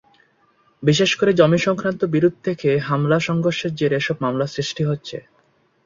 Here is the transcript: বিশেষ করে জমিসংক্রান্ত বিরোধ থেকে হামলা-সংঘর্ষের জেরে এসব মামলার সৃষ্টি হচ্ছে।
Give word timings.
বিশেষ 0.83 1.11
করে 1.15 1.31
জমিসংক্রান্ত 1.33 2.01
বিরোধ 2.05 2.35
থেকে 2.43 2.69
হামলা-সংঘর্ষের 2.87 3.71
জেরে 3.75 3.95
এসব 3.97 4.15
মামলার 4.21 4.53
সৃষ্টি 4.55 4.83
হচ্ছে। 4.85 5.17